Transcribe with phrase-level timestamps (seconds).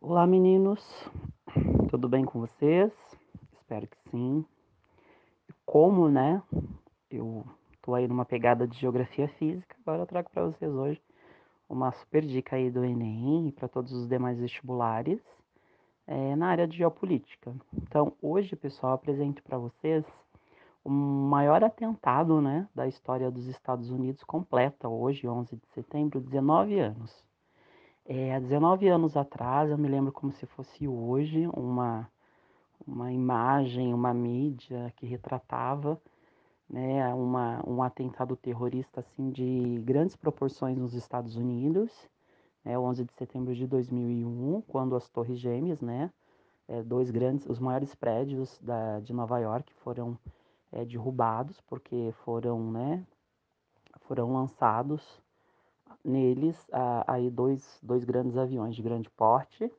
[0.00, 0.80] Olá meninos,
[1.90, 2.92] tudo bem com vocês?
[3.54, 4.44] Espero que sim.
[5.64, 6.40] Como, né?
[7.10, 7.44] Eu
[7.82, 11.02] tô aí numa pegada de geografia física, agora eu trago para vocês hoje
[11.68, 15.20] uma super dica aí do Enem e para todos os demais vestibulares
[16.06, 17.54] é, na área de geopolítica.
[17.74, 20.04] Então, hoje, pessoal, apresento para vocês
[20.84, 26.78] o maior atentado, né, da história dos Estados Unidos completa hoje, 11 de setembro, 19
[26.78, 27.24] anos.
[28.04, 32.08] É, há 19 anos atrás, eu me lembro como se fosse hoje, uma,
[32.86, 36.00] uma imagem, uma mídia que retratava
[36.68, 41.90] né, uma, um atentado terrorista assim de grandes proporções nos Estados Unidos,
[42.66, 46.10] né, 11 de setembro de 2001, quando as Torres Gêmeas, né,
[46.66, 50.18] é, dois grandes, os maiores prédios da, de Nova York foram
[50.72, 53.06] é, derrubados porque foram, né,
[54.00, 55.22] foram lançados
[56.04, 56.56] neles
[57.06, 59.70] aí dois, dois grandes aviões de grande porte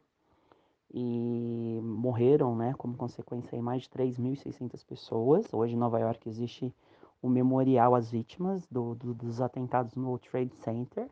[0.94, 5.54] e morreram, né, como consequência mais de 3.600 pessoas.
[5.54, 6.73] Hoje em Nova York existe
[7.22, 11.09] o memorial às vítimas do, do, dos atentados no Trade Center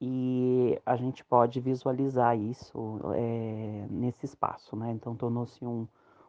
[0.00, 4.92] e a gente pode visualizar isso é, nesse espaço, né?
[4.92, 5.86] Então tornou-se um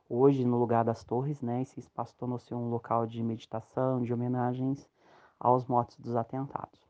[0.09, 1.61] hoje no lugar das torres, né?
[1.61, 4.89] Esse espaço tornou-se um local de meditação, de homenagens
[5.39, 6.87] aos mortos dos atentados.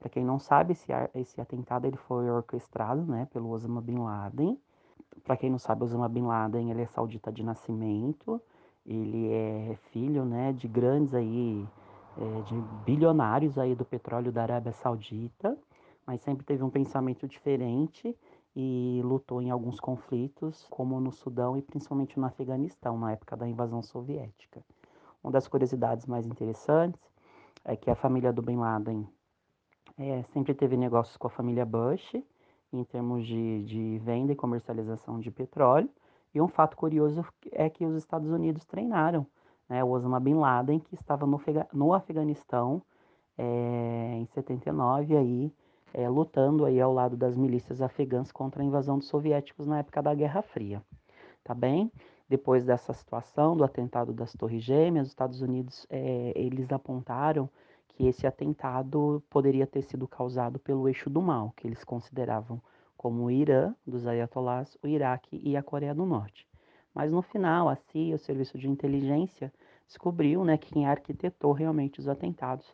[0.00, 4.58] Para quem não sabe, esse, esse atentado ele foi orquestrado né, pelo Osama Bin Laden.
[5.22, 8.42] Para quem não sabe, Osama Bin Laden ele é saudita de nascimento.
[8.84, 11.66] Ele é filho né, de grandes aí,
[12.18, 12.54] é, de
[12.84, 15.56] bilionários aí do petróleo da Arábia Saudita,
[16.06, 18.16] mas sempre teve um pensamento diferente
[18.56, 23.48] e lutou em alguns conflitos, como no Sudão e principalmente no Afeganistão, na época da
[23.48, 24.62] invasão soviética.
[25.22, 27.00] Uma das curiosidades mais interessantes
[27.64, 29.08] é que a família do Bin Laden
[29.98, 32.14] é, sempre teve negócios com a família Bush,
[32.72, 35.88] em termos de, de venda e comercialização de petróleo.
[36.34, 39.26] E um fato curioso é que os Estados Unidos treinaram
[39.68, 41.40] né, o Osama Bin Laden, que estava no,
[41.72, 42.82] no Afeganistão
[43.38, 45.52] é, em 79, aí,
[45.94, 50.02] é, lutando aí ao lado das milícias afegãs contra a invasão dos soviéticos na época
[50.02, 50.82] da Guerra Fria.
[51.42, 51.90] Tá bem?
[52.28, 57.48] Depois dessa situação do atentado das Torres Gêmeas, os Estados Unidos é, eles apontaram
[57.88, 62.60] que esse atentado poderia ter sido causado pelo eixo do mal, que eles consideravam
[62.96, 66.48] como o Irã, dos ayatollahs, o Iraque e a Coreia do Norte.
[66.94, 69.52] Mas no final, a CIA, o Serviço de Inteligência,
[69.86, 72.66] descobriu né, que quem arquitetou realmente os atentados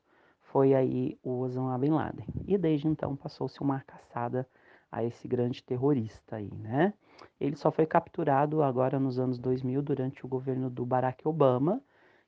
[0.53, 2.27] foi aí o Osama Bin Laden.
[2.47, 4.47] E desde então passou-se uma caçada
[4.91, 6.93] a esse grande terrorista aí, né?
[7.41, 11.81] Ele só foi capturado agora nos anos 2000 durante o governo do Barack Obama,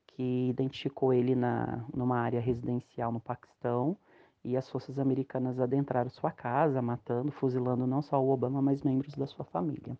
[0.06, 3.96] que identificou ele na, numa área residencial no Paquistão
[4.44, 9.14] e as forças americanas adentraram sua casa, matando, fuzilando não só o Obama, mas membros
[9.14, 9.96] da sua família.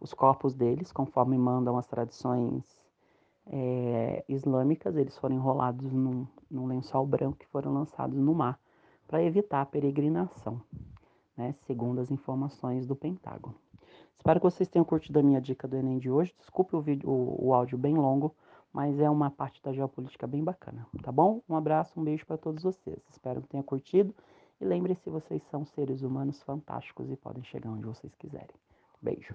[0.00, 2.64] Os corpos deles, conforme mandam as tradições
[3.46, 8.58] é, islâmicas, eles foram enrolados num, num lençol branco que foram lançados no mar
[9.06, 10.60] para evitar a peregrinação,
[11.36, 13.54] né, segundo as informações do Pentágono.
[14.16, 16.34] Espero que vocês tenham curtido a minha dica do Enem de hoje.
[16.38, 18.34] Desculpe o, vídeo, o, o áudio bem longo,
[18.72, 21.42] mas é uma parte da geopolítica bem bacana, tá bom?
[21.48, 22.98] Um abraço, um beijo para todos vocês.
[23.10, 24.14] Espero que tenham curtido
[24.60, 28.56] e lembre-se, vocês são seres humanos fantásticos e podem chegar onde vocês quiserem.
[29.02, 29.34] Beijo.